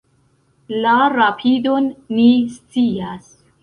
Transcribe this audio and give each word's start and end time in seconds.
La 0.85 0.95
rapidon 1.17 1.93
ni 2.17 2.29
scias. 2.59 3.35